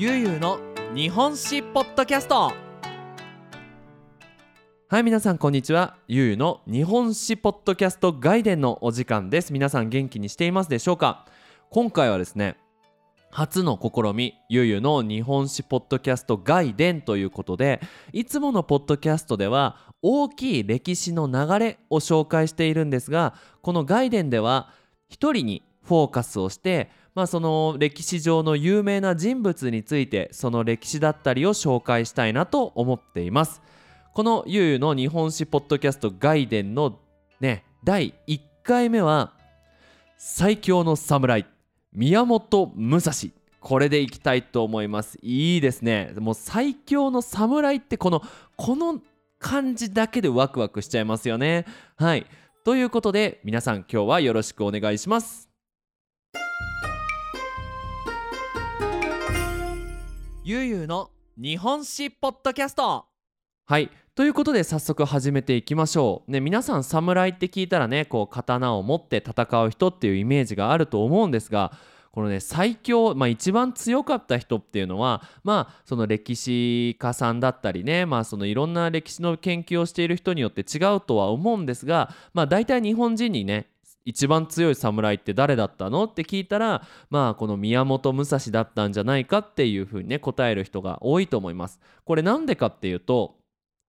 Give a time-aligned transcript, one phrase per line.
[0.00, 0.60] ゆうゆうの
[0.94, 2.52] 日本史ポッドキャスト。
[4.88, 5.96] はい皆さんこんにちは。
[6.06, 9.52] ゆうゆうの日本史ポッドキャスト外伝のお時間です。
[9.52, 11.26] 皆さん元気にしていますでしょうか？
[11.70, 12.58] 今回はですね
[13.32, 17.80] 初の試みゆうゆうの日本史ポッドキャスト外伝ということで
[18.12, 24.70] いつものポッドキャストでは大きい歴史の流れを紹介しているんですがこの外伝では
[25.08, 26.88] 一人にフォーカスをして
[27.18, 33.60] まあ、その歴史上の有名な人物についてその歴史だったりを紹介したいなと思っています。
[34.14, 37.00] このゆうゆうの日本史ポッドキャスト外伝の
[37.40, 39.32] ね第1回目は
[40.16, 41.44] 最強の侍
[41.92, 43.12] 宮本武蔵。
[43.58, 45.18] これでいきたいと思います。
[45.20, 46.12] いいですね。
[46.20, 48.22] もう最強の侍ってこの
[48.54, 49.00] この
[49.40, 51.66] 感じだけでワクワクしちゃいますよね。
[51.96, 52.26] はい。
[52.62, 55.47] ということで皆さん今日はよろしくお願いします。
[60.48, 63.04] ゆうゆうの日本史ポッドキャスト。
[63.66, 63.90] はい。
[64.14, 66.30] ということで早速始めていきましょう。
[66.30, 71.72] ね皆さん侍って聞いたらねこう刀を持って戦う人っていうイメージがあると思うんですが
[72.12, 83.66] このね最強、まあ、一番強かった人っていうのはまあその歴史家さんだったりねまあそのいろんな歴史の研究をしている人によって違うとは思うんですがまあ大体日本人にね
[84.04, 86.04] 一番強い侍って誰だったの？
[86.04, 91.78] って聞いたらまあこの宮本武蔵だったんじゃないかっていうふうにね答える人が多いと思います。
[92.04, 93.36] これなんでかっていうと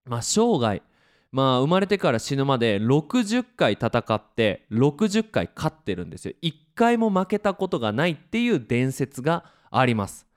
[0.05, 0.81] まあ生涯
[1.31, 6.33] まあ生まれてから死ぬまで60回戦って60回勝ってるんですよ。
[6.41, 10.28] 1回も負けたことがないっていう伝説があります。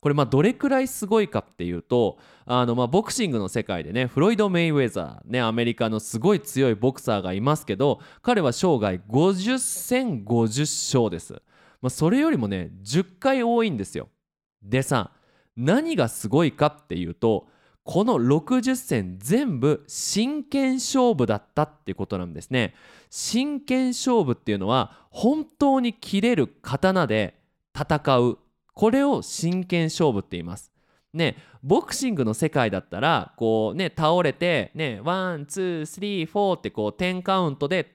[0.00, 11.34] これまあどれくらいすごいかっていうとあのまあボクシングの世界でねフロイド・メイウェザーねアメリカのすごい強いボクサーがいますけど彼は生涯50戦50勝です、
[11.82, 14.08] まあ、それよりもね10回多いんですよ。
[14.62, 15.12] でさ
[15.56, 17.46] 何がすごいかっていうと
[17.84, 22.74] この60戦全部真剣勝負だったっていうことなんですね。
[23.10, 27.40] 真剣勝負っていうのは本当に切れる刀で
[27.74, 28.38] 戦う
[28.80, 30.72] これを真剣勝負って言います。
[31.12, 37.94] ねボクシングの世界だったらこうね倒れてね one two three four ってこう10カウントで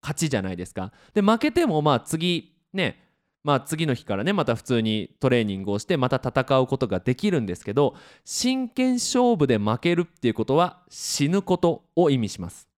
[0.00, 0.92] 勝ちじゃないですか。
[1.14, 3.02] で負けてもまあ次ね
[3.42, 12.68] まあ次の日からねまた普通にトレーニングをしてまた戦うことができるんですけど真剣勝負で負けるっていうことは死ぬことを意味します。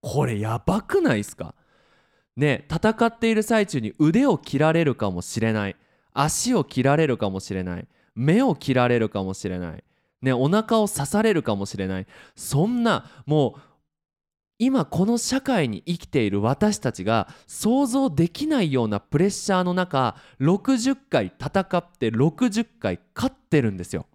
[0.00, 1.54] これやばくないですか？
[2.36, 5.76] ね戦っている最中に腕を切られるかもしれない。
[6.18, 7.86] 足を切られるかもしれない。
[8.16, 9.84] 目を切られるかもしれない、
[10.22, 12.06] ね、お腹を刺されるかもしれない。
[12.34, 13.60] そんなもう
[14.58, 24.06] 今この社会に生きている私たちが想像できないようなプレッシャーの中60回戦って60回勝ってるんですよ。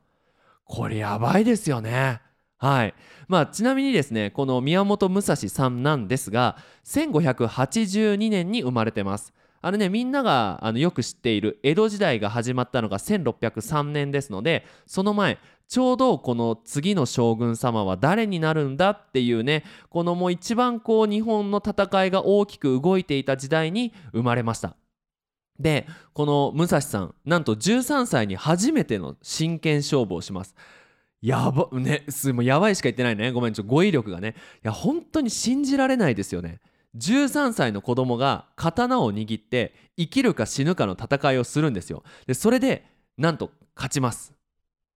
[0.65, 2.21] これやばいですよね。
[2.57, 2.95] はい。
[3.27, 9.33] まあ、ちなみにですねこの宮本武蔵さんなんですが1582年に生まれてます。
[9.61, 24.75] あのねみんながあのよく知っている江戸時代が始まったのが1603年ですのでその前ちょうどこの次の将軍様は誰になるんだっていうねこのもう一番こう日本の戦いが大きく動いていた時代に生まれました。
[25.59, 30.55] でこの武蔵さんなんと13歳に初めての真剣勝負をします。
[31.21, 33.31] やばねすもうやばいしか言ってないね。
[33.31, 34.35] ごめんちょ語彙力がね。
[34.63, 36.59] いや本当に信じられないですよね。
[36.97, 42.03] 13歳の子供が刀を握って生きるか死ぬかの戦いをするんですよ。
[42.27, 42.85] でそれで
[43.17, 44.33] なんと勝ちます。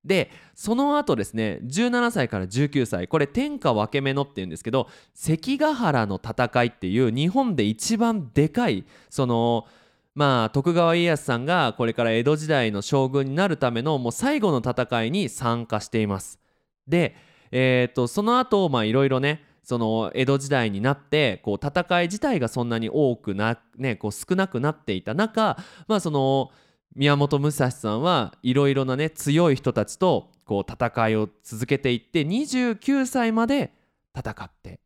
[0.04, 9.66] でその後ですね17歳から19歳これ天下分け目のっていうんですけど関ヶ原の戦いっていう日本で一番でかいその
[10.14, 16.40] まあ徳川家康さんがこれから江戸時代の将軍になるためのもう最後の戦いに参加しています。
[16.88, 17.16] で
[17.52, 26.52] えーとその後まあいろいろねその江戸時代になってこう戦い自体がそんなに多くな、ね、こう少なくなっていた中、まあ、その
[26.96, 33.74] 宮本武蔵さんはいろいろなね強い人たちとこう戦いを続けていって29歳まで
[34.16, 34.80] 戦って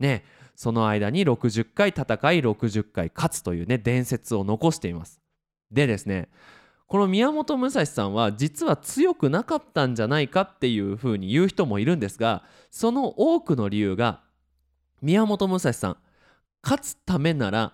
[0.00, 0.24] ね
[0.56, 2.06] その間に60回戦い
[2.40, 5.20] 60回勝つというね伝説を残しています。
[5.70, 6.28] でですね
[6.92, 14.20] この宮本武蔵さんは実は強くなかったんじゃないかっていうふうに言う人もいるんですがその多くの理由が
[15.00, 15.96] 宮本武蔵さん
[16.62, 17.72] 勝つためなら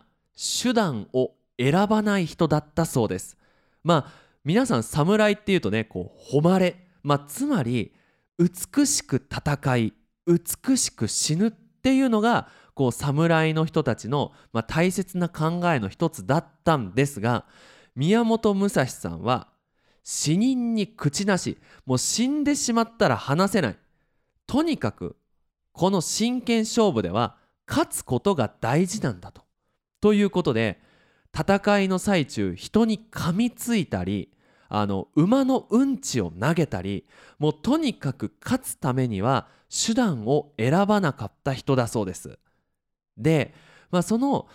[0.62, 3.36] 手段を選ばない人だったそうです。
[3.82, 4.12] まあ
[4.44, 7.92] 皆さん侍っていうとねこう誉れ、まあ、つまり
[8.38, 9.94] 美しく戦い
[10.28, 17.46] 美しく死ぬっていうのがこう侍の人たちの、まあ、大切な考えの一つだったんですが
[17.98, 19.48] 宮本武蔵さんは
[20.04, 23.78] 死人に口なしもう死んでしまったら話せない
[24.46, 25.16] とにかく
[25.72, 29.42] この真剣勝負では勝つことが大事なんだと。
[30.00, 30.80] ということで
[31.36, 34.32] 戦いの最中人に噛みついたり
[34.68, 37.04] あの馬のうんちを投げたり
[37.40, 42.38] もうとにかく勝つためには手段を選ばなかった人だそうです。
[43.16, 43.52] で、
[43.90, 44.48] まあ、その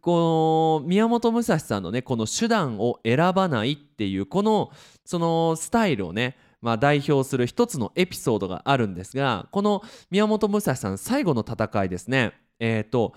[0.00, 4.70] この宮本武蔵さんのねこの手段を選ばないっていうこの
[5.04, 12.32] そのスタイルをねまあ、代表する一つのエピソードがあるんですがこの宮本武蔵さん最後の戦いですね。
[12.58, 13.14] えっ、ー、と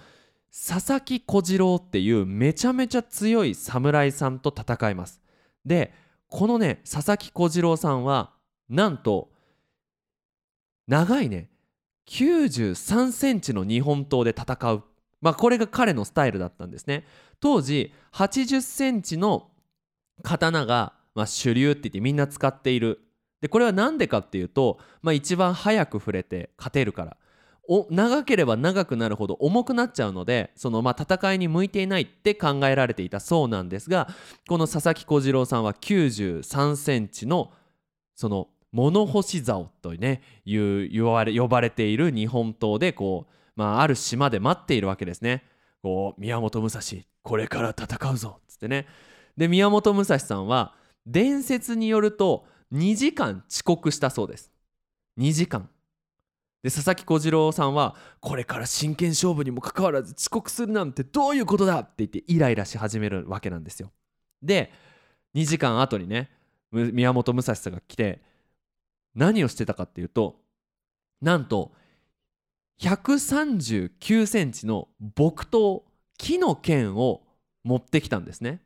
[0.51, 5.21] 佐々木小次郎っていうめちゃめちゃ強い侍さんと戦います。
[5.65, 5.93] で
[6.27, 8.33] このね佐々木小次郎さんは
[8.69, 9.31] なんと
[10.87, 11.49] 長いね
[12.07, 14.83] 93センチの日本刀で戦う
[15.21, 17.05] まあこれが彼のスタイルだったんですね。
[17.39, 19.49] 当時80センチの
[20.23, 22.99] 刀が、まあ、主流って言ってみんな使っている。
[23.41, 27.17] でこれは何でかっていうと、まあ、一番早く触れて勝てるから。
[27.71, 34.07] お長ければ長くなるほど重くなっちゃうのでそのまあ戦いに向いていないって考えられていたそうなんですが
[34.47, 37.51] この佐々木小次郎さんは93センチの
[38.15, 39.97] その物干し竿とい
[40.85, 45.43] う言われ呼ばれている日本刀でこう、まあ、ある島で待っているわけですね。
[45.83, 46.81] こう宮本武蔵
[47.23, 48.87] これから戦うぞっつってね。
[49.35, 50.75] で宮本武蔵さんは
[51.05, 54.53] 伝説によると2時間遅刻したそうです。
[55.19, 55.69] 2時間。
[56.63, 63.91] で佐々木小次郎さんはこれから真剣勝負にもかかわらず遅刻するなんてどういうことだって言ってイライラし始めるわけなんですよ。
[64.41, 64.71] で
[65.35, 66.31] 2時間後にね
[66.71, 68.21] 宮本武蔵さんが来て
[69.15, 70.39] 何をしてたかっていうと
[71.21, 71.73] なんと
[72.79, 75.81] 139センチの木刀
[76.17, 77.21] 木の剣を
[77.63, 78.61] 持ってきたんですね。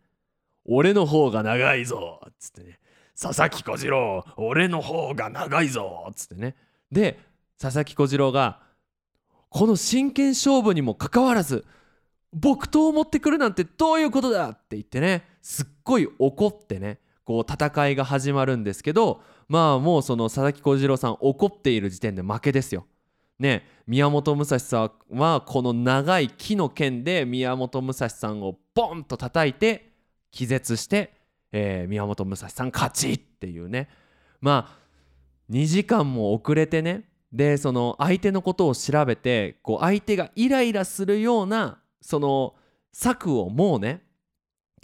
[0.66, 2.80] 俺の方が長いぞっつってね
[3.20, 6.56] 佐々木小次郎俺の方が長いぞっつってね
[6.92, 7.20] で
[7.60, 8.62] 佐々木小次郎が
[9.50, 11.66] この真剣勝負にもかかわらず
[12.32, 22.86] 木刀を持ってくるなんてどういうことだって言ってねすっごい怒ってねこう戦いが始まるんですけどまあもうその佐々木小次郎さん怒っている時点で負けですよ。
[23.40, 29.92] ね宮本武蔵さんはこの長い木の剣で宮本武蔵さんをボンと叩いて
[30.32, 31.14] 気絶して、
[31.52, 33.90] えー、宮本武蔵さん勝ちっていうね。
[34.42, 34.84] まあ
[35.50, 42.56] 2時間も遅れてねでその相手のことを調べてこう相手がイライラするようなその
[42.92, 44.04] 策をもうね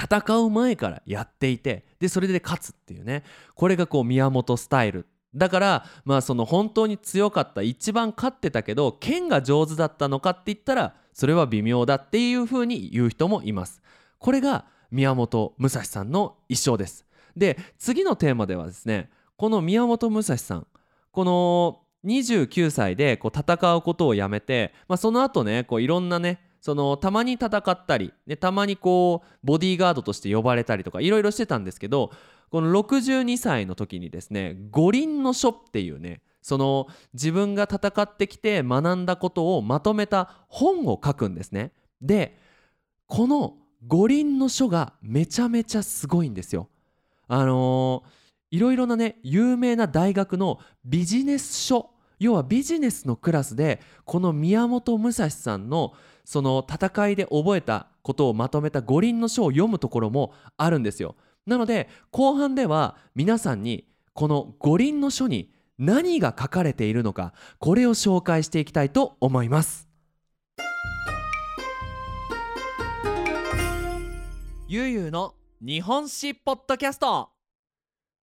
[0.01, 3.23] 戦う前からやっていてでそれで勝つっていうね。
[3.53, 5.05] これがこう宮本スタイル。
[5.35, 13.81] だからまあその本当に強かった一番勝ってたけど剣が上手だったのかって言ったらそれは微妙だっていうふうに言う人もいます。
[14.17, 17.05] これが宮本武蔵さんの一生です。
[17.35, 20.67] で次のテーマではですねこの宮本武蔵さん
[21.11, 32.11] この29歳でこう戦うことをやめて、まあ、その後ねこういろんなねそのたまに戦ったり、ね、たまにこうボディーガードとして呼ばれたりとかいろいろしてたんですけど
[32.49, 41.73] この62歳の時にですね五輪の書っていうねその自分が戦ってきて学んだことをまとめた本を書くんですね。
[42.01, 42.37] で
[43.07, 43.55] この
[43.85, 46.69] 五輪の書がめちゃめちゃすごいんですよ。
[47.27, 48.19] あのー
[48.51, 55.93] いろいろなね有名な大学のビジネス書要はビジネスのクラスでこの宮本武蔵さんの
[56.25, 61.15] その戦いで覚えたことをまとめた五輪の書を読むところもあるんですよ
[61.49, 69.89] なので後半では皆さんにこの五輪の書に何が書かれているのかこれを紹介していきたいと思います。
[74.67, 77.29] ゆうゆうの日本史ポッドキャスト。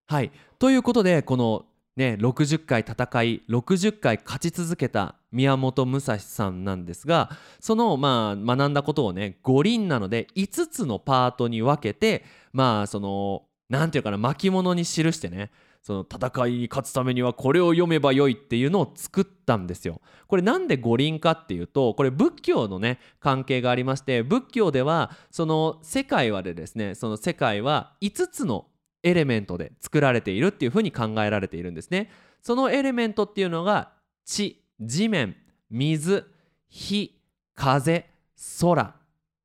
[0.06, 0.30] はい。
[0.60, 1.64] ということでこの
[1.96, 12.24] ね60回戦い60回勝ち続けた宮本武蔵さんなんですがそのまあ学んだことをね五輪なので5つのパートに分けて
[12.56, 15.50] まあその何て言うかな巻物に記してね
[15.82, 20.00] その戦いに勝つためにはこれを読めばよいっていうのを作ったんですよ。
[20.26, 28.66] これなんで五輪かっていうとこれ仏教のね関係がありまして仏教ではその世界はでですねその世界は5つの
[29.02, 32.10] エレメントで作られているっていうふうに考えられているんですね。
[32.40, 33.92] そのエレメントっていうのが
[34.24, 35.36] 地地面
[35.68, 36.24] 水
[36.70, 37.20] 火
[37.54, 38.06] 風
[38.60, 38.94] 空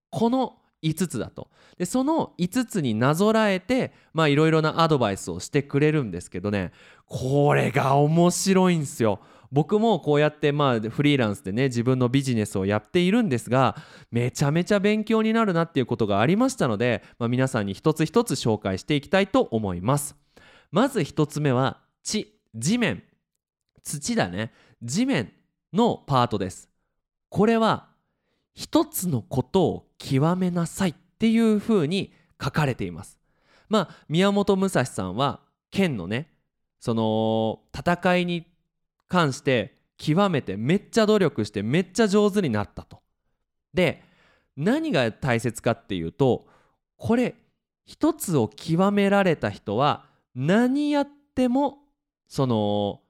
[0.09, 1.49] この5つだと。
[1.77, 6.71] でその5つになぞらえていろいろなアドバイスをしてくれるんですけどね。
[7.05, 9.19] これが面白いんですよ。
[9.51, 13.75] 僕もこうやってまあフリーランスでね自分のビジネスをやっているんですが
[14.09, 20.15] めちゃめちゃ勉強になるなっていうことがありましたので、まあ、皆さんに一つ一つ紹介していきたいと思います。
[20.71, 23.03] まず1つ目は地地面。
[23.83, 24.53] 土だね。
[24.81, 25.33] 地面
[25.73, 26.69] のパートです。
[27.29, 27.90] これは
[28.53, 33.19] 一つのことを極めなさいっていうふうに書かれています
[33.69, 36.27] まあ宮本武蔵さんは剣のね
[36.79, 38.47] その戦いに
[39.07, 43.01] 関して極めてめっちゃ努力してめっちゃ上手になったと。
[43.73, 44.03] で
[44.57, 46.47] 何が大切かっていうと
[46.97, 47.35] これ
[47.85, 50.05] 一つを極められた人は
[50.35, 51.79] 何やっても
[52.27, 53.01] その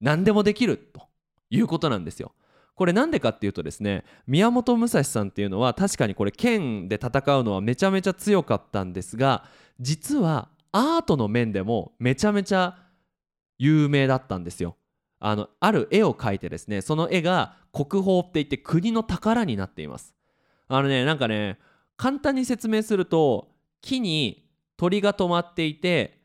[0.00, 1.08] 何でもできると
[1.50, 2.32] いうことなんですよ。
[2.80, 9.44] これなんでかっていうとですね宮本武蔵さんっていうのは確かにこれ剣で戦うのはめちゃめちゃ強かったんですが
[9.78, 12.78] 実はアートの面でもめちゃめちゃ
[13.58, 14.78] 有名だったんですよ。
[15.18, 20.14] あのある絵を描いてですねその絵が国宝って言って国の宝になっています。
[20.66, 21.58] あのねなんかね
[21.98, 23.48] 簡単に説明すると
[23.82, 26.22] 木に鳥が止まっていて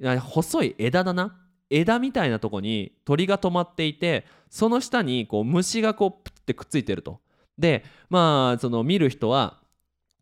[0.00, 7.20] 細い枝だな枝みたいなとこに鳥が止まっていてその下にこう虫がこうプッてくっついてると。
[7.58, 9.60] でまあその見る人は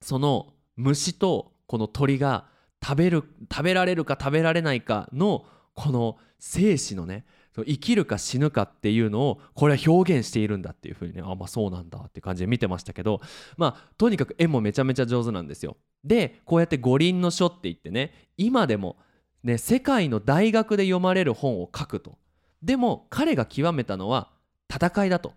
[0.01, 2.47] その虫とこの鳥が
[2.83, 7.25] 食べる食べられるか食べられないかのこの生死のね
[7.57, 13.21] 生きるか死ぬかっていうのをこれは表現しているんだっていうふうにねあまあそうなんだって感じで見てましたけど
[13.57, 15.77] まあとにかく絵もめちゃめちゃ上手なんですよ。
[16.03, 18.97] でこうやって五輪の書って言ってね今でも
[19.45, 22.19] ね世界の大学で読まれる本を書くと。
[22.63, 24.31] でも彼が極めたのは
[24.73, 25.35] 戦いだと。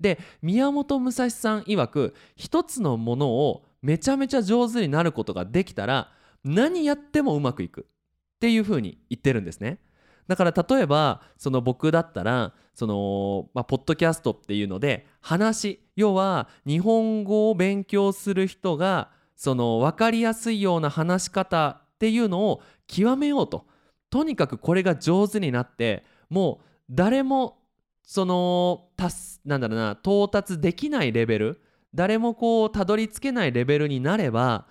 [0.00, 6.10] で宮本武蔵さん曰く一つのものをめちゃめちゃ上手になることができたら
[6.44, 7.86] 何やってもうまくいく
[8.36, 9.78] っていうふうに言ってるんですね。
[10.28, 23.66] だから例えばその僕だったらその、まあ、ポッドキャストっていうので話要は日本語を勉強する人がその分かりやすいような話し方っていうのを極めようと。
[24.08, 27.58] とにかくこれが上手になってもう誰も
[28.02, 31.60] その達なんだろうな到達できないレベル
[31.92, 34.66] 誰もこうたどり着けないレベルになれば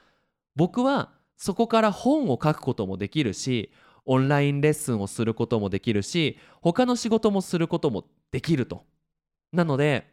[0.55, 3.71] 僕はそこから本を書くこともできるし
[4.05, 8.85] オンラインレッスンをすることもできるし他の仕事もすることもできると。
[9.51, 10.07] なので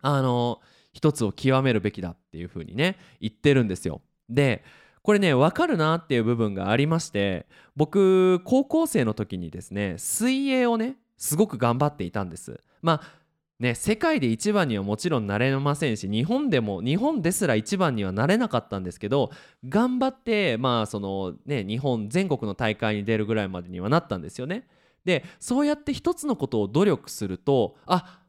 [0.00, 0.60] あの
[0.92, 4.02] 一つを極めるべきだっていうふうにね言ってるんですよ。
[4.28, 4.62] で
[5.04, 7.46] これね分かるなっていう部分がありまして
[7.76, 13.24] 僕高校生の時にですね水泳をねすごく頑張っていたんですまあ
[13.60, 19.30] ね、世界で一番にはもちろんなれませんし日本でも日本ですら一番にはなれなかったんですけど
[19.68, 24.66] 頑張ってまあそのね日本全国の大会に出るぐらいまでにはなったんですよね。
[25.04, 28.22] でそうやって一つのことを努力するとあ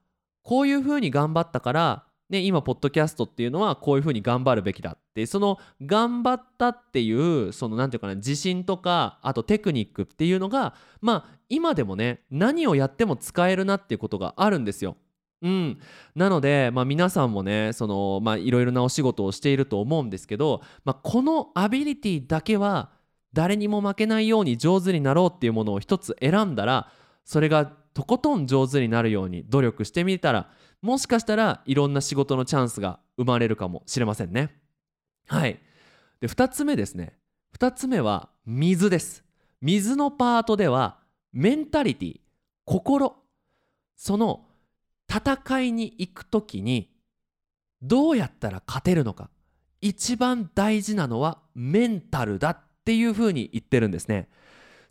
[0.44, 14.98] こういうふうに頑張ったから、ね、今ポッドキャストっていうのはこういうふうに頑張るべきだってその頑張ったっていうその何て言うかな自信とかあとテクニックっていうのがまあ今でもね何をやっても使えるなっていうことがあるんですよ。
[15.44, 15.80] うん、
[16.16, 22.90] なので、まあ、皆さんもねその、まあ、いろいろなお仕事をしていると思うんですけど、まあ、このアビリティだけは
[23.34, 26.90] 誰にも負けないように上手になろうっていうものを一つ選んだら
[27.26, 30.50] それがとことん上手になるように努力してみたら
[30.86, 34.56] もしかしたらいろんな仕事のチャンスが生まれるかもしれませんね。
[35.28, 35.60] はい。
[36.22, 37.18] で2つ目ですね。
[37.58, 39.24] 2つ目は水です。
[39.62, 41.00] 水のパートでは
[41.34, 42.20] メンタリティ
[42.66, 43.16] 心。
[43.96, 44.46] その
[45.10, 46.94] 戦いに行く時に
[47.82, 49.32] どうやったら勝てるのか。
[49.82, 54.30] 一番大事なのはメンタルだっていうふうに言ってるんですね。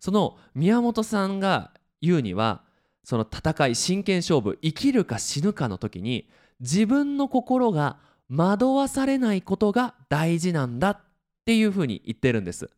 [0.01, 1.71] その宮本さんが
[2.03, 2.64] 言うには
[3.05, 6.29] その戦い真剣勝負生きるか死ぬかの時に
[6.61, 7.99] 自分の心が
[8.35, 11.01] 惑わされないことが大事なんだっ
[11.45, 12.71] ていうふうに言ってるんです。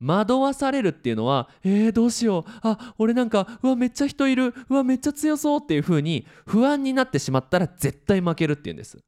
[0.00, 2.50] 惑わされるっていうのはえー、どうしよう。
[2.62, 4.54] あ俺なんかうわめっちゃ人いる。
[4.68, 8.98] うわめっちゃ強そうっていう風に不安になってしまったら絶対負けるっていうんです。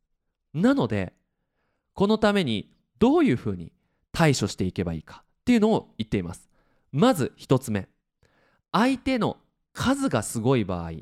[0.52, 1.12] なので
[1.94, 3.72] このためにどういう風に
[4.10, 6.48] 対処していけばいいかっていうのを言っています。
[6.90, 7.88] まず1つ目。
[8.72, 9.36] 相手の
[9.72, 10.92] 数がすごい場合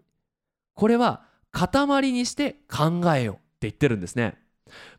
[0.75, 4.39] これは塊にして考えようって言ってるんですね。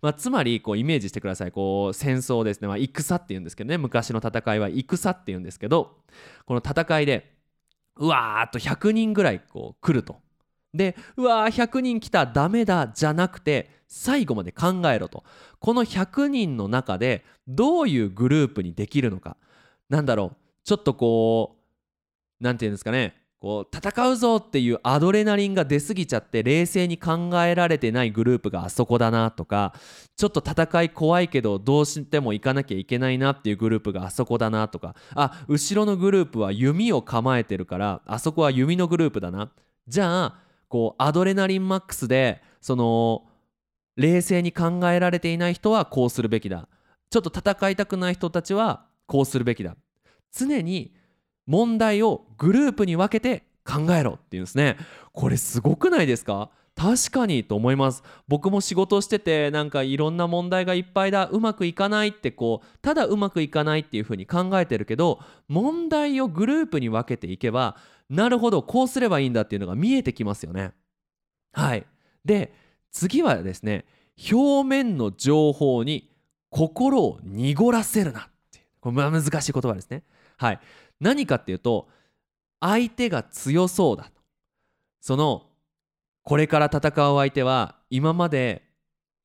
[0.01, 1.51] まあ、つまりこうイメージしてください。
[1.51, 3.77] こう戦争ですね、まあ、戦っていうんですけどね。
[3.77, 5.97] 昔の戦いは戦っていうんですけど
[6.45, 7.33] この戦いで
[7.95, 10.19] うわーっと100人ぐらいこう来ると。
[10.73, 15.23] でうわー100人来たダメだじゃなくて最後まで考えろと。
[15.59, 19.37] この100人の中でどういうグループにできるのか。
[19.89, 20.37] なんだろう。
[20.63, 23.18] ちょっとこう何て言うんですかね。
[23.39, 29.73] こう戦うぞっていうアドレナリンが出過ぎちゃって冷静に考えられてないグループがあそこだなとか
[30.17, 39.51] ちょっと戦い怖いけどどうしても行かなきゃいけないなっていうグループがあそこだなとかあ後ろのグループは弓を構えてるからあそこは弓のグループだな。
[39.87, 43.23] じゃあこうアドレナリンマックスでその
[43.95, 46.67] 冷静に考えられていない人はこうするべきだ。
[47.09, 49.77] ちょっと戦いたくない人たちはこうするべきだ。
[50.31, 50.93] 常に
[51.49, 54.77] 問題をグループに分けて考えろっていうんですね。
[55.11, 56.51] これすごくないですか？
[56.75, 58.03] 確かにと思います。
[58.27, 67.75] 僕も仕事しててなんかいろんな問題がいっぱいだうまくいかないってこうただうまくいかないっていうふうに考えてるけど問題をグループに分けていけば
[68.09, 70.71] なるほどこうすればいいんだっていうのが見えてきますよね。
[71.51, 71.85] はい。
[72.23, 72.53] で
[72.91, 73.85] 次はですね
[74.31, 76.09] 表面の情報に
[76.49, 78.65] 心を濁らせるなっていう。
[78.79, 80.03] これ難しい言葉ですね。
[80.37, 80.59] はい。
[80.99, 81.87] 何かっていうと
[82.59, 84.11] 相手が強そうだ
[84.99, 85.47] その
[86.23, 88.63] これから戦う相手は今まで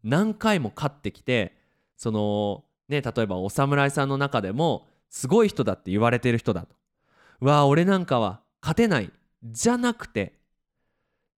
[0.03, 1.57] 何回も勝ってきて
[1.97, 6.75] そのね例えばお侍さんの中でもすごい人だって言われてる人だと。
[7.41, 9.13] うわ俺なんかは勝てない。
[9.45, 10.33] じゃなくて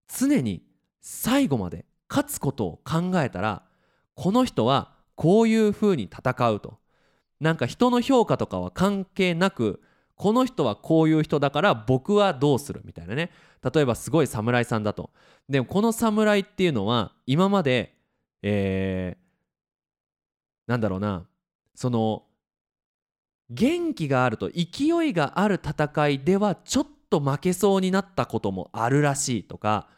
[0.08, 0.62] 常に
[1.00, 3.64] 最後まで勝つことを考えたら
[4.14, 6.78] この人はこういうふうに戦うと。
[7.40, 9.80] なんか人の評価とかは関係なく
[10.16, 13.30] この人はこういう人だから僕はどうするみたいなね。
[13.74, 15.10] 例えばすごい侍さんだと。
[15.48, 17.96] でもこの侍っていうのは今まで
[18.42, 21.26] えー、なんだろうな。
[21.74, 22.24] その
[23.50, 29.88] 元気があると勢いがある戦いではちょっと負けそうになったこともあるらしいとか。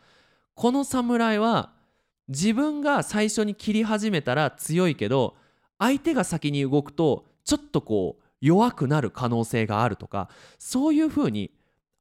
[0.54, 1.72] この侍は
[2.26, 5.36] 自分が最初に切り始めたら強いけど
[5.78, 10.28] 相手が先に動くとちょっとこう弱くなる可能性があるとか
[10.58, 11.50] そういうふうに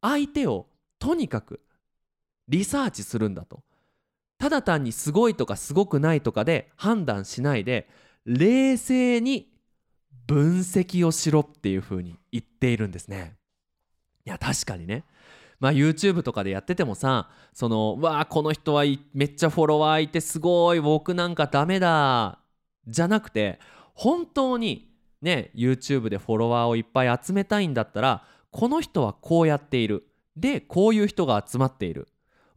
[0.02, 0.68] 相手を
[1.00, 1.62] とにかく
[2.48, 3.64] リサーチするんだと。
[4.38, 7.90] ただ単にすごいとかすごくないとかで判断しないで
[8.26, 9.52] 冷静に
[10.28, 13.36] 分析をしろっていうふうに言っているんですね。
[14.26, 15.06] いや確かにね。
[15.60, 22.40] まあ YouTube とかでやっててもさそのわあこの人はめっちゃフォロワーいてすごい僕なんかダメだ
[22.88, 23.60] じゃなくて
[23.96, 24.87] 本当に
[25.22, 30.08] ね YouTube でフォロワーをいっぱい集めたいんだったらこの人はこうやっている。
[30.36, 32.08] でこういう人が集まっている。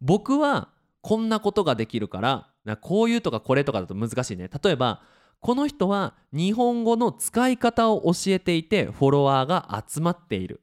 [0.00, 0.68] 僕は
[1.00, 4.50] こんなことができるからこういうとかこれとかだと難しいね。
[4.62, 5.02] 例えば
[5.40, 10.60] この人は日本語の使い方を教えていてフォロワーが集まっている。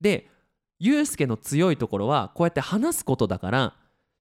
[0.00, 0.28] で
[0.80, 3.76] ゆうすけの強いところはこうやって話すことだから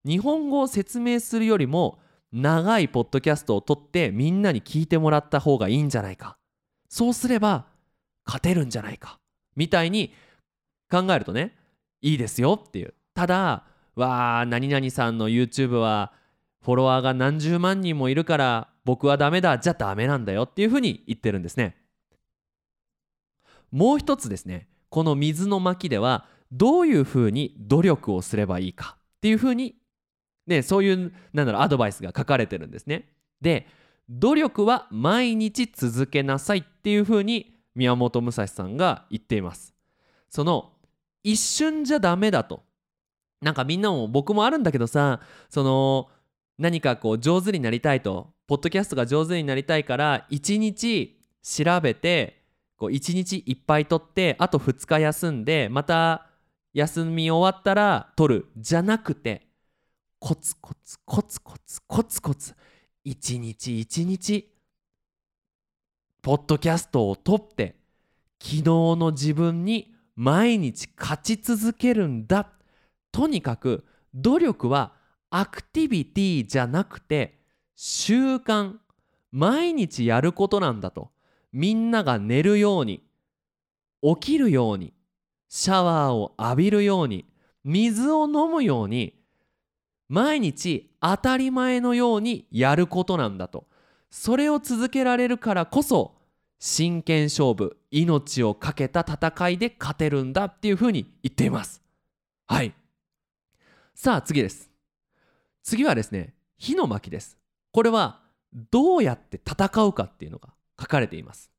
[0.06, 2.00] 日本語を説明するよりも
[2.32, 6.38] 長いポッドキャストを撮ってみんなに聞いてもらった方がいいんじゃないか。
[6.92, 7.66] そうすれば
[8.26, 9.18] 勝てるんじゃないか
[9.56, 10.14] みたいに
[10.92, 11.56] 考えるとね
[12.02, 12.94] いいですよっていう。
[13.14, 13.64] ただ
[13.96, 16.12] わあ何々さんの YouTube は
[16.64, 21.78] フォロワーが何十万人もいるから僕はダメだじゃダメなんだよっていうふうに言ってるんですね。
[23.72, 29.76] もう一つですねこの水の巻ではどういうふうに努力をすればいいかっていうふうに
[30.46, 33.08] ねそういうなんだろうアドバイスが書かれてるんですね。
[33.40, 33.66] で
[34.14, 39.74] 努力は毎日続けなさいっていうふうに宮本武蔵さんが言っています。
[40.30, 40.74] その
[41.24, 42.64] 一瞬じゃダメだと。
[43.42, 46.10] なんかみんなも僕もあるんだけどさその
[46.60, 52.44] 何かこう上手になりたいとポッドキャストが上手になりたいから一日調べて
[52.78, 56.28] こう1日いっぱい取ってあと2日休んでまた
[56.74, 58.46] 休み終わったら取る。
[58.58, 59.48] じゃなくて
[60.20, 62.54] コツコツコツコツコツコツ
[63.04, 64.48] 一日一日。
[66.22, 67.76] ポッドキャストを撮って
[68.40, 72.48] 昨日の自分に毎日勝ち続けるんだ。
[73.12, 74.94] とにかく努力は
[75.32, 77.40] アクティビティじゃなくて
[77.76, 78.76] 習慣。
[79.32, 81.10] 毎日やることなんだと。
[81.52, 83.04] みんなが寝るように
[84.04, 84.94] 起きるように
[85.50, 87.26] シャワーを浴びるように
[87.64, 89.21] 水を飲むように
[90.12, 93.66] 毎日当たり前のようにやることなんだと。
[94.10, 96.18] それを続けられるからこそ
[96.60, 101.82] 真剣勝負命を懸けた戦いで勝てるんだっていうふうに言っています。
[102.46, 102.74] はい。
[103.96, 104.70] さあ次です。
[105.64, 107.38] 次はですね火の巻です。
[107.72, 108.20] これは
[108.70, 111.50] どうやって戦うかっていうのが書かれています。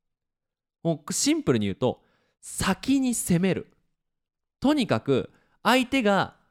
[0.82, 2.02] もうシンプルに言うと
[2.42, 3.72] 先に攻める。
[4.60, 5.30] とにかく
[5.62, 6.41] 相手が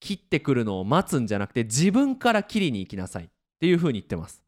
[0.00, 3.28] 切ってくるのを待つんじゃなくて自分から切りに行きなさいっ
[3.60, 4.42] ていうふうに言ってます。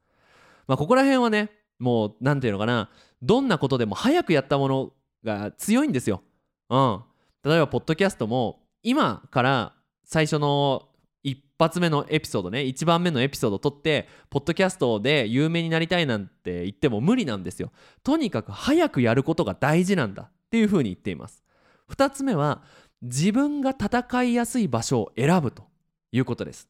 [0.66, 4.92] まあ、ここら辺はねもう何て言うのかなどんなことでも早くやったもの
[5.24, 6.22] が強いんですよ。
[6.70, 7.02] うん、
[7.44, 10.88] 例えばポッドキャストも今から最初の
[11.22, 17.70] 一発目のエピソードね1番目のエピソードを撮ってポッドキャストで有名になりたいなんて言っても無理なんですよ
[18.02, 21.44] とにかく早くやることが大事なんだっていうふうに言っています
[21.90, 22.62] 2つ目は
[23.02, 25.64] 自分が戦いやすい場所を選ぶと
[26.12, 26.68] いうことです。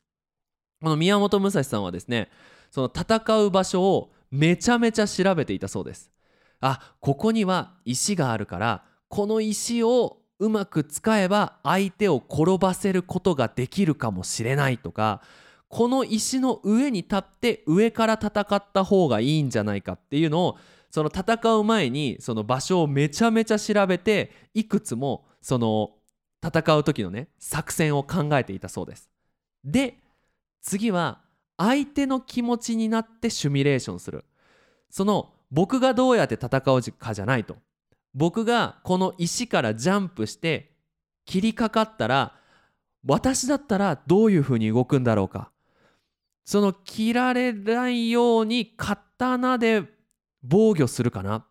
[0.80, 2.28] この宮本武蔵さんはですね
[2.70, 6.10] その戦う場所をめちゃめちゃ調べていたそうです。
[6.60, 15.22] あここには石があるからこの石をうまく使えば相手を転ばせることができるかもしれないとか
[15.68, 20.58] この石の上に立って上から戦った方がいいんじゃないかっていうのを
[20.90, 25.92] その戦う前にその場所をめちゃめちゃ調べていくつもその
[26.42, 29.08] 戦う時のね作戦を考えていたそうです。
[29.64, 29.98] で
[30.60, 31.20] 次は
[31.56, 34.24] 相手の気持ちになってシミュレーションする。
[34.90, 37.56] その僕がどうやって戦うかじゃないと。
[38.14, 40.72] 僕がこの石からジャンプして
[41.24, 42.34] 切りかかったら
[43.06, 45.50] 私だったらどういうふうに動くんだろうか。
[46.44, 49.84] その切られないように刀で
[50.42, 51.46] 防御するかな。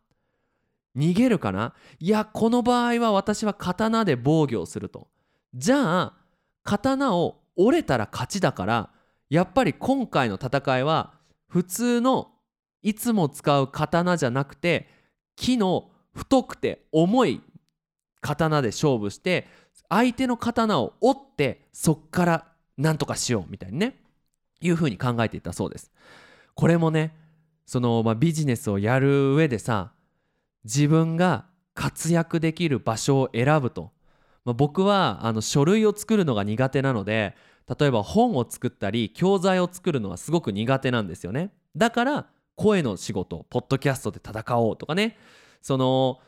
[0.96, 1.74] 逃げるかな？
[2.00, 5.08] いやこの場合は私は刀で防御をすると
[5.54, 6.14] じゃあ
[6.64, 8.90] 刀を折れたら勝ちだから
[9.30, 11.14] やっぱり今回の戦いは
[11.48, 12.32] 普通の
[12.82, 14.90] いつも使う刀じゃなくて
[15.36, 17.42] 木の太くて重い
[18.20, 19.48] 刀で勝負して
[19.90, 23.98] 相手の刀を折ってそっから何とかしようみたいにね
[24.60, 25.92] いうふうに考えていたそうです。
[26.54, 27.16] これもね
[27.66, 29.94] その、まあ、ビジネスをやる上でさ
[30.63, 33.91] 自分が活躍できる場所を選ぶと、
[34.45, 37.36] まあ、僕はあの書類を作るのが苦手なので
[37.80, 41.52] 例えば本を作ったり教材を作るのはすごく苦手なんですよね。
[41.76, 45.17] だから声の仕事ポッドキャストで戦おうとかね。
[45.62, 46.19] その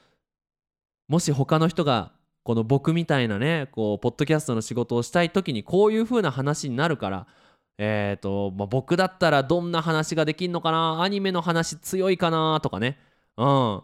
[1.07, 7.27] もし他の人がこの僕みたいなねこうポッドキャストの仕事をしたい時にこういう風な話になるから
[7.77, 12.99] えーとまあ、僕だったらどんな話ができんのかなアニメの話強いかなとかね。
[13.37, 13.83] うん。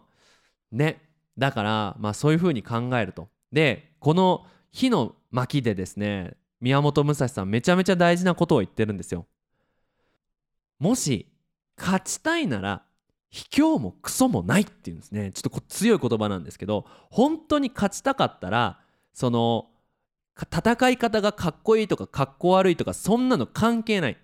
[0.72, 1.00] ね。
[1.38, 3.28] だからまあそういう風に考えると。
[3.52, 9.26] でこの火の巻でですね宮本武蔵さんめちゃめちゃ大事なことを言ってるんですよ。
[10.78, 11.26] もし
[11.76, 12.82] 勝ちたいなら
[13.30, 15.32] 卑怯もクソもないっていうんですね。
[15.32, 18.80] ちょっと強い言葉なんですけど本当に勝ちたかったら
[19.12, 19.68] その
[20.40, 24.18] 戦い方がかっこいいとかかっこ悪いとかそんなの関係ない。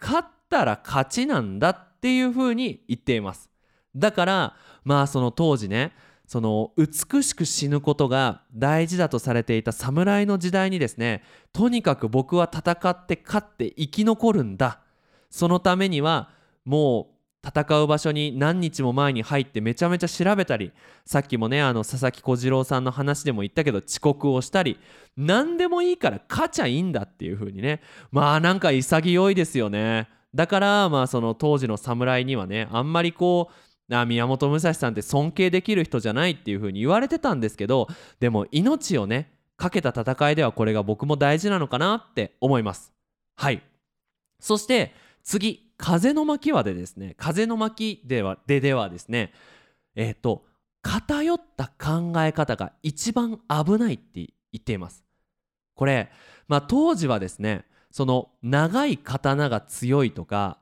[0.00, 3.51] 勝ったら勝ちなんだっていうふうに言っています。
[3.94, 5.92] だからまあその当時ね
[6.26, 14.80] その美しく死ぬことが大事だとされていた侍の時代にですねとにかく僕は戦って勝って生き残るんだ。
[15.30, 16.30] そのためには
[16.64, 17.12] もう
[17.44, 20.72] 戦う場所に何日も前に入ってめちゃめちゃ調べたり
[21.04, 24.78] さっきもねあの佐々木小次郎さんの話でも言ったけど遅刻をしたり
[25.16, 27.80] 何でもいいから勝ちゃいいんだっていう風にね。
[28.12, 30.08] まあなんか潔いですよね。
[30.34, 37.88] だからまあその当時の侍にはねあんまりこうあ宮本武蔵さんって尊敬できる人じゃないっていう風に言われてたんですけど
[38.20, 42.92] でも命をねかけた戦いではこれが僕も大事なのかなって思います。
[43.36, 43.62] はい。
[44.40, 49.32] そして次風の巻はでですね風の巻ではでではですね
[49.94, 50.44] えっ、ー、と
[50.82, 55.04] 偏った考え方が一番危ないって言っています。
[55.74, 56.10] これ
[56.48, 60.58] まあ当時はですねその長い刀が強いとか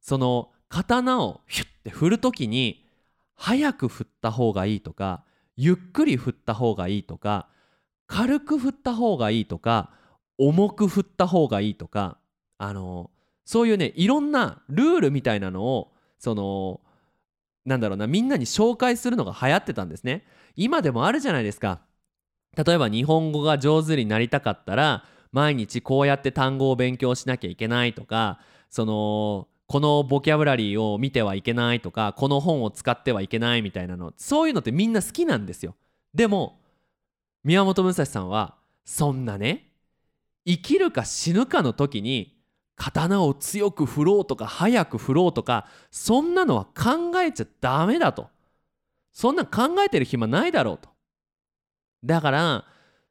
[0.00, 2.84] その刀をヒュッて振る時に
[3.34, 5.24] 早く振った方がいいとか
[5.56, 7.48] ゆっくり振った方がいいとか
[8.06, 9.90] 軽く振った方がいいとか
[10.36, 12.18] 重く振った方がいいとか
[12.58, 13.10] あの
[13.46, 16.80] そういうねいろんなルールみたいなのをその
[17.64, 20.24] なんだろうなみんなに紹介するのが流行ってたんですね。
[20.56, 21.80] 今でもあるじゃないですか。
[22.54, 34.12] 例えば日本語が上手になりたかったら毎日こうやって単語を勉強しなきゃいけないとかそのこのボキャブラリーを見てはいけないとかこの本を使ってはいけないみたいなの。
[34.16, 35.74] そういうのってみんな好きなんですよ。
[36.14, 36.60] でも
[37.42, 39.72] 宮本武蔵さんはそんなね
[40.44, 42.36] 生きるか死ぬかの時に
[42.76, 48.30] 刀を強く振ろうとか早く振ろうとかそんなのは考えちゃダメだと。
[49.12, 50.90] そんな考えてる暇ないだろうと。
[52.04, 52.64] だから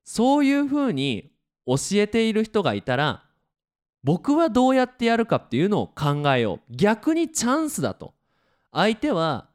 [0.03, 1.31] そういうふうに
[1.65, 3.24] 教えている人がいたら
[4.05, 6.75] 僕はどうやってやるかっていうのを考えよう。
[6.75, 8.13] 逆にチャンスだと。
[8.71, 9.47] 相手は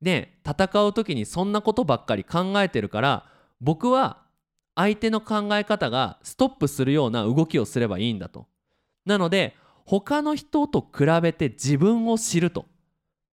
[0.00, 3.26] ね戦う時にそんなことばっかり考えてるから
[3.60, 4.18] 僕は
[4.76, 8.46] 相手の考え方がストップするような動きをすればいいんだと。
[9.04, 12.66] なので他の人と比べて自分を知ると。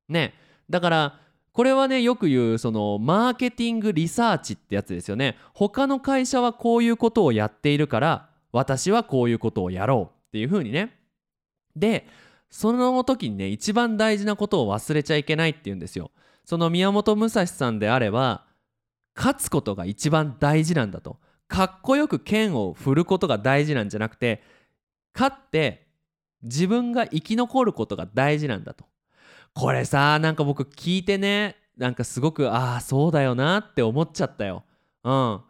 [0.07, 0.33] ね。
[0.71, 1.19] だから
[1.53, 5.37] これはねよく言うそのマーケティングリサーチってやつですよね。
[5.53, 10.95] 他の会社はこういうことをやっているから私はこういうことをやろうっていう風にね。
[11.75, 12.07] で
[12.49, 16.11] その時にね一番大事なことを忘れちゃいけないっていうんですよ。
[16.45, 18.45] その宮本武蔵さんであれば
[19.15, 21.19] 勝つことが一番大事なんだと。
[21.47, 24.43] かっこよく剣を振ることが大事なんじゃなくて
[25.15, 25.87] 勝って
[26.43, 28.85] 自分が生き残ることが大事なんだと。
[29.53, 34.63] これさなんか僕聞いてねなんかすごくああそうだよなって思っちゃったよ。
[35.03, 35.41] うん。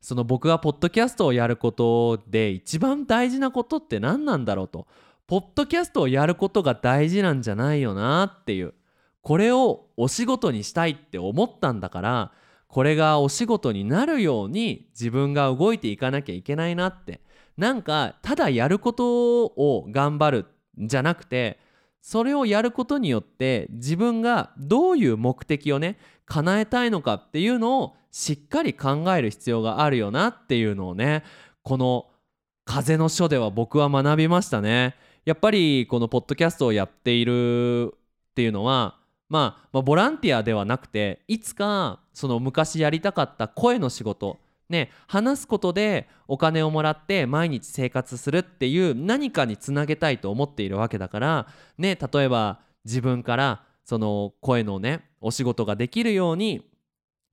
[0.00, 4.86] その僕がポッドキャストをやることで一番大事なことって何なんだろうと。
[5.26, 8.74] ポッドキャストをやることが大事なんじゃないよなっていう。
[9.22, 12.32] これをお仕事にしたいって思ったんだから
[12.68, 17.20] これがお仕事になるように自分が動いていかなきゃいけないなって。
[17.56, 20.46] なんかただやることを頑張る
[20.80, 21.58] んじゃなくて
[22.00, 31.24] それをやることによって自分がどういう目的をね叶えたいのかっていうのをしっかり考える必要があるよなっていうのをね
[31.62, 32.06] この
[32.64, 34.96] 「風の書」では僕は学びましたね。
[35.24, 38.96] やっぱりこのポッドキャストをやっているっていうのは
[39.28, 51.46] まあ、まあ、ボランティアではなくていつかその昔やりたかった声の仕事ね話すことでお金をもらって毎日生活するっていう何かにつなげたいと思っているわけだから
[51.78, 56.70] ね例えば自分からその声のねお仕事ができるように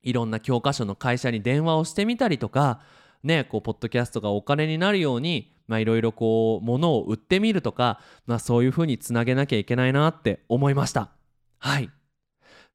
[0.04, 2.80] いろんな教科書の会社に電話をしてみたりとか
[3.24, 11.10] ねこうポッドキャストがお金になるようにいろいろこう物を売ってみるとか、まあ、そういうふうにつなげなきゃいけないなって思いました。
[11.58, 11.90] はい。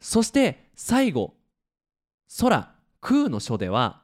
[0.01, 1.35] そして最後
[2.39, 2.75] 空。
[3.01, 4.00] 空の書では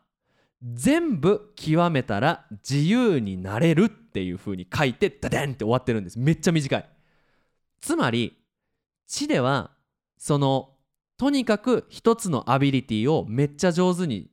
[0.74, 6.18] 全部極めたら自由になれるっていう風に書いてダデンって終わってるんです。
[6.18, 6.88] めっちゃ短い。
[7.80, 8.36] つまり
[9.06, 9.70] 地では
[10.18, 10.70] その
[11.18, 14.30] とにかく一つのアビリティをめっちゃ上手に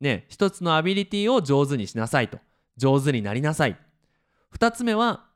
[0.00, 2.38] ね一つのアビリティを上手にしなさいと。
[2.76, 3.76] 上手になりなさい。
[4.50, 5.26] 二つ目は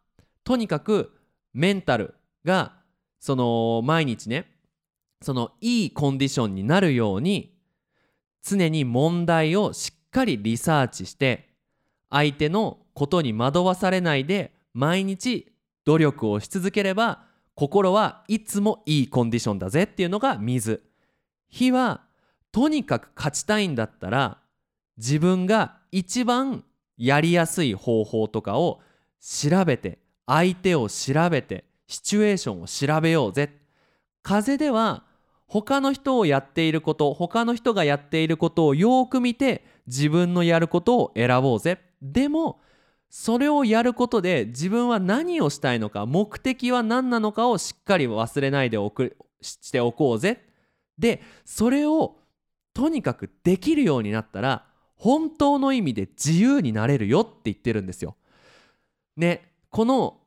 [0.45, 1.13] とにかく
[1.55, 2.75] メンタルが
[3.19, 4.47] その毎日ね
[5.23, 7.57] そのいいコンディションになるように
[8.43, 11.51] 常に問題をしっかりリサーチして
[12.09, 15.53] 相手のことに惑わされないで毎日
[15.85, 17.25] 努力をし続ければ
[17.55, 20.83] 心はいつもいいコンディションだぜっていうのが水。
[21.49, 22.03] 火は
[22.51, 24.39] とにかく勝ちたいんだったら
[24.97, 26.65] 自分が一番
[26.97, 28.81] やりやすい方法とかを
[29.21, 33.55] 調べて相手を調べてシチュエーションを調べようぜ。
[34.23, 35.05] 風では
[35.47, 41.81] 他の人をやっていること他の人がやっていることをよく見て自分のやることを選ぼうぜ。
[42.03, 42.61] でも
[43.09, 50.43] それをやることで自分は何をしたいのか目的は何なのかをしっかり忘れないでおくしておこうぜ。
[50.99, 52.19] でそれを
[52.75, 58.17] とにかくできるようになったら本当の意味で自由になれるよって言ってるんですよ。
[59.17, 60.21] ねこの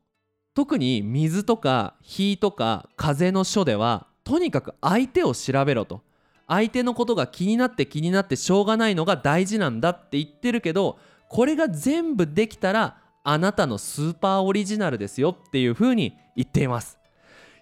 [0.54, 6.02] 特に水とか火とか風の書ではとにかく相手を調べろと。
[6.50, 10.98] 相手のことが気になって気になってしょうがないのが大事なんだって言ってるけど
[11.30, 16.98] これが全部できたらあなたのスーパーオリジナルですよっていう風に言っています。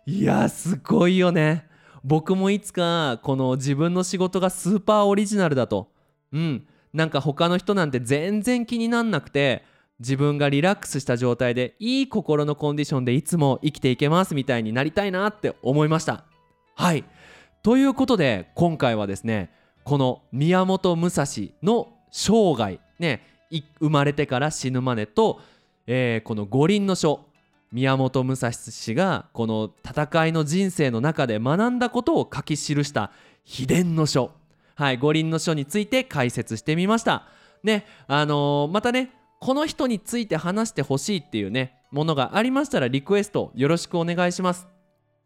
[0.06, 1.68] いやすごいよね。
[2.04, 5.92] 僕もいつかこの自分の仕事がスーパーオリジナルだと。
[6.32, 6.66] うん。
[6.94, 9.66] なんか他の人なんて全然気になんなくて
[10.00, 16.24] 自分がリラックスした状態でいい心のコンディションでいつも生きていけますみたいになりたいなって思いました。
[16.76, 17.04] はい。
[17.68, 19.52] ということで今回はですね
[19.84, 21.26] この宮本武蔵
[21.62, 23.22] の生涯ね
[23.82, 25.42] 生まれてから死ぬまでと、
[25.86, 27.26] えー、この五輪の書
[27.74, 33.12] 宮本武蔵氏がこの戦いの人生の中で学んだことを書き記した
[33.44, 34.32] 秘伝の書。
[34.76, 37.26] はい五輪の書について解説してみました。
[37.64, 44.77] ねあのー、またねこの人について話してほしいっていうねものがありましたらリクエストよろしくお願いします。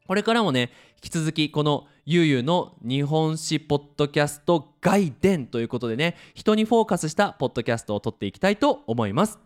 [0.07, 0.71] これからもね
[1.03, 9.39] 引き続きこのゆうゆうの日本史ポッドキャスト外伝ということでね人にフォーカスしたポッドキャストを撮っていきたいと思います。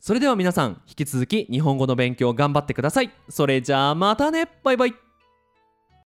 [0.00, 3.12] それでは皆さん引き続き日本語の勉強頑張ってください。
[3.28, 4.48] それじゃあまたね。
[4.64, 5.01] バイバイ。